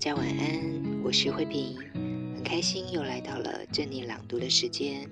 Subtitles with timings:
[0.00, 1.76] 家晚安，我是慧萍，
[2.34, 5.10] 很开心又来到了正念朗读的时间。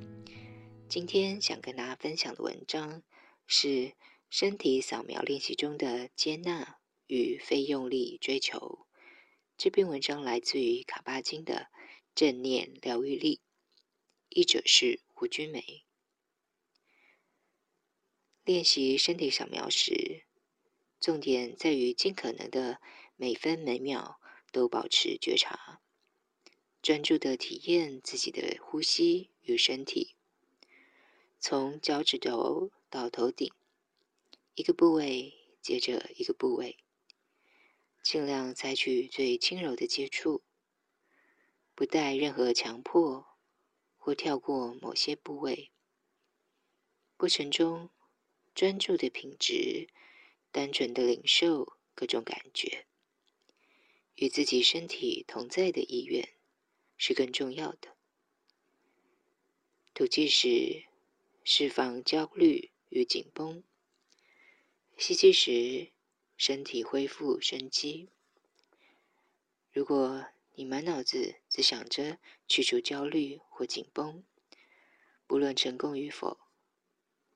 [0.88, 3.02] 今天想跟大家分享的文章
[3.46, 3.92] 是
[4.30, 8.86] 身体扫描练习中的接纳与非用力追求。
[9.58, 11.54] 这篇文章来自于卡巴金的
[12.14, 13.36] 《正念疗愈力》，
[14.30, 15.84] 译者是胡君梅。
[18.42, 20.24] 练习身体扫描时，
[20.98, 22.80] 重点在于尽可能的
[23.16, 24.18] 每分每秒。
[24.50, 25.80] 都保持觉察，
[26.82, 30.16] 专注的体验自己的呼吸与身体，
[31.38, 33.52] 从脚趾头到头顶，
[34.54, 36.78] 一个部位接着一个部位，
[38.02, 40.42] 尽量采取最轻柔的接触，
[41.74, 43.26] 不带任何强迫
[43.96, 45.70] 或跳过某些部位。
[47.16, 47.90] 过程中，
[48.54, 49.88] 专注的品质，
[50.50, 52.87] 单纯的领受各种感觉。
[54.18, 56.28] 与自己身体同在的意愿
[56.96, 57.94] 是更重要的。
[59.94, 60.86] 吐气时，
[61.44, 63.62] 释放焦虑与紧绷；
[64.96, 65.92] 吸气时，
[66.36, 68.08] 身体恢复生机。
[69.72, 72.18] 如果你满脑子只想着
[72.48, 74.24] 去除焦虑或紧绷，
[75.28, 76.38] 不论成功与否，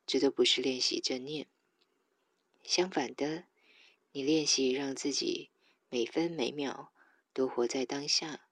[0.05, 1.47] 这都不是练习正念。
[2.64, 3.44] 相反的，
[4.10, 5.50] 你练习让自己。
[5.94, 6.91] 每分每秒
[7.34, 8.48] 都活在当下，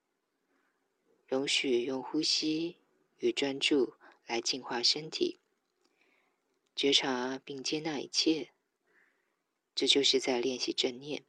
[1.26, 2.76] 容许用呼吸
[3.16, 3.94] 与专注
[4.26, 5.40] 来净化身体，
[6.76, 8.50] 觉察并接纳一切，
[9.74, 11.24] 这就是在练习正念。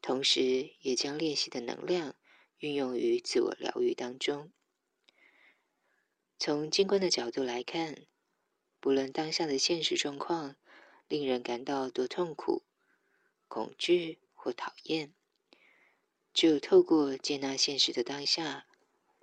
[0.00, 2.16] 同时，也将练习的能量
[2.56, 4.50] 运用于自我疗愈当中。
[6.38, 8.06] 从静观的角度来看，
[8.80, 10.56] 不论当下的现实状况
[11.06, 12.62] 令人感到多痛苦、
[13.46, 14.20] 恐惧。
[14.44, 15.14] 或讨厌，
[16.34, 18.66] 只有透过接纳现实的当下，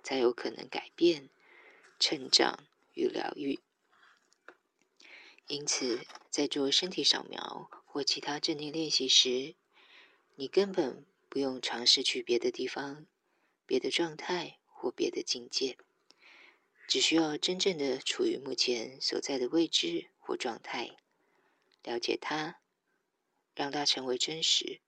[0.02, 1.30] 才有可能改变、
[2.00, 3.60] 成长与疗愈。
[5.46, 9.54] 因此，在做身体扫描或其他正念练习时，
[10.34, 13.06] 你根本不用尝试去别的地方、
[13.64, 15.78] 别的状态或别的境界，
[16.88, 20.96] 只需要真正的处于目前所在的位置或状态，
[21.84, 22.58] 了解它，
[23.54, 24.80] 让它成为真实。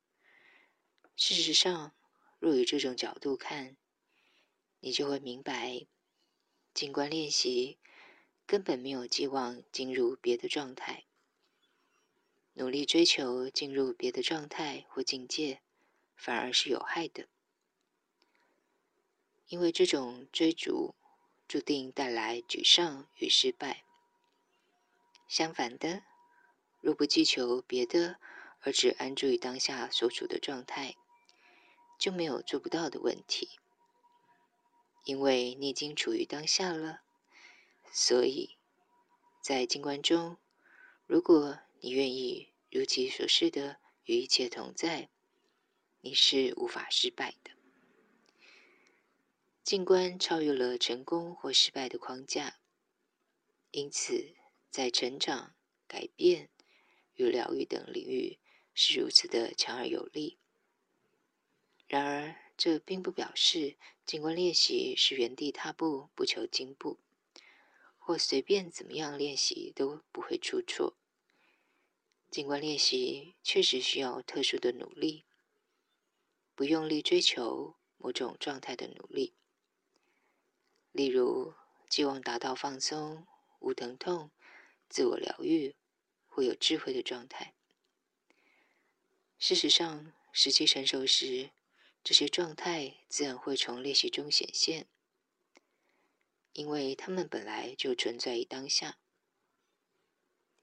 [1.17, 1.93] 事实上，
[2.41, 3.77] 若以这种角度看，
[4.81, 5.87] 你就会明白，
[6.75, 7.79] 静观练习
[8.47, 11.05] 根本没有寄望进入别的状态，
[12.55, 15.63] 努力追求进入别的状态或境界，
[16.17, 17.29] 反而是有害的，
[19.47, 20.97] 因为这种追逐
[21.47, 23.85] 注定带来沮丧与失败。
[25.29, 26.03] 相反的，
[26.81, 28.19] 若不祈求别的，
[28.61, 30.97] 而只安住于当下所处的状态，
[32.05, 33.59] 就没有做不到的问题，
[35.07, 37.01] 因为你已经处于当下了。
[37.91, 38.59] 所以，
[39.43, 40.37] 在静观中，
[41.07, 45.09] 如果你愿意如其所示的与一切同在，
[46.03, 47.53] 你是无法失败的。
[49.63, 52.59] 静观超越了成功或失败的框架，
[53.71, 54.35] 因此
[54.69, 55.55] 在成长、
[55.89, 56.51] 改变
[57.15, 58.39] 与疗愈等领域
[58.75, 60.39] 是如此的强而有力。
[61.87, 66.99] 然而，这并不表示静观练习是原地踏步、不求进步，
[67.99, 70.97] 或随便怎么样练习都不会出错。
[72.31, 75.25] 静观练习确实需要特殊的努力，
[76.55, 79.35] 不用力追求某种状态的努力，
[80.91, 81.55] 例如
[81.89, 83.25] 希望达到放松、
[83.61, 84.33] 无疼痛、
[84.89, 85.77] 自我疗愈
[86.27, 87.55] 或有智慧的状态。
[89.39, 91.51] 事实上，时机成熟时，
[92.05, 94.87] 这些状态自然会从练习中显现，
[96.53, 98.99] 因为它们本来就存在于当下。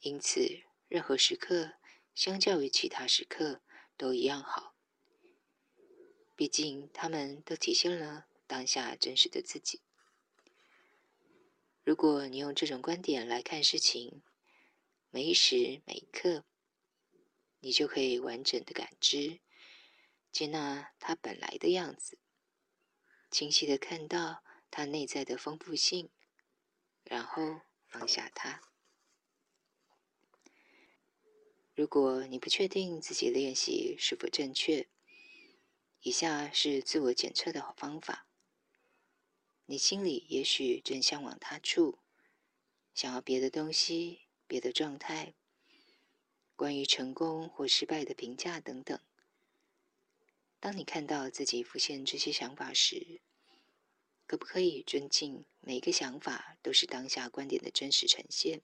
[0.02, 1.74] 因此，任何时刻
[2.14, 3.64] 相较于其他时刻
[3.98, 4.76] 都一样好，
[6.36, 9.82] 毕竟它们都体现了当下真实的自己。
[11.84, 14.22] 如果你用这种观点来看事情，
[15.10, 16.46] 每一时每一刻，
[17.62, 19.40] 你就可以完整的感知、
[20.32, 22.18] 接纳它本来的样子，
[23.30, 26.10] 清晰的看到它内在的丰富性，
[27.04, 28.62] 然后放下它。
[31.74, 34.88] 如果你不确定自己练习是否正确，
[36.02, 38.28] 以下是自我检测的好方法。
[39.66, 42.00] 你心里也许正向往他处，
[42.94, 45.34] 想要别的东西、别的状态，
[46.56, 49.00] 关于成功或失败的评价等等。
[50.62, 53.20] 当你看到自己浮现这些想法时，
[54.28, 58.62] 可不可以尊敬每一个想法都是当下观点的真实呈现？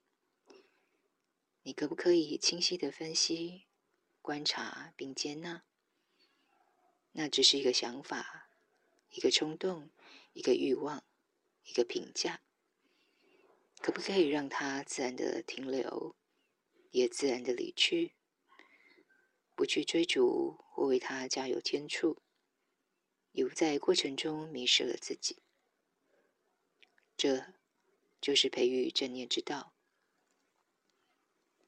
[1.64, 3.66] 你可不可以清晰的分析、
[4.22, 5.64] 观察并接纳？
[7.14, 8.52] 那只是一个想法，
[9.10, 9.90] 一个冲动，
[10.34, 11.04] 一个欲望，
[11.64, 12.44] 一个评价。
[13.82, 16.16] 可不可以让它自然的停留，
[16.92, 18.14] 也自然的离去？
[19.56, 22.22] 不去追逐或为他加油添醋，
[23.32, 25.42] 也不在过程中迷失了自己。
[27.18, 27.56] 这
[28.22, 29.74] 就是培育正念之道。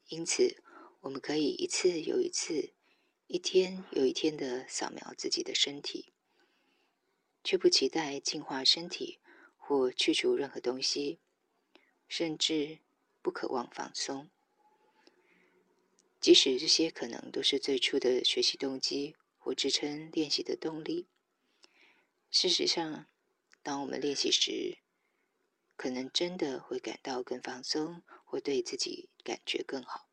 [0.09, 0.61] 因此，
[0.99, 2.75] 我们可以一次又一次、
[3.25, 6.13] 一天又一天地扫描自己的身体，
[7.43, 9.19] 却不期待净化身体
[9.57, 11.17] 或去除任何东西，
[12.07, 12.77] 甚至
[13.23, 14.29] 不渴望放松。
[16.19, 21.07] 即使这些可能都是最初的学习动机或支撑练习的动力，
[22.29, 23.07] 事实上，
[23.63, 24.79] 当我们练习时，
[25.77, 30.09] 可能真的会感到更放松，或对自己感觉更好。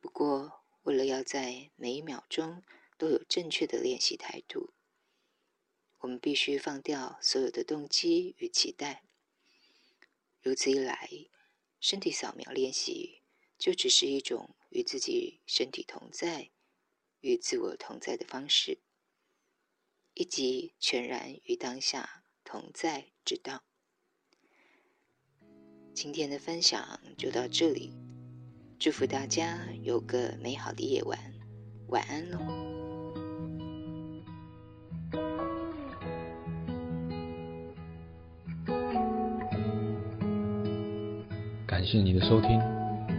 [0.00, 2.64] 不过，为了要在每一秒钟
[2.98, 4.72] 都有正确的练习态度，
[6.00, 9.04] 我们必须放掉所有的动机与期待。
[10.42, 11.08] 如此一来，
[11.78, 13.19] 身体扫描练习
[13.60, 16.48] 就只是一种与自己身体同在、
[17.20, 18.78] 与自我同在的方式，
[20.14, 23.62] 以及全然与当下同在之道。
[25.92, 27.92] 今天的分享就到这里，
[28.78, 31.18] 祝福大家有个美好的夜晚，
[31.88, 32.38] 晚安喽！
[41.66, 42.58] 感谢你的收听，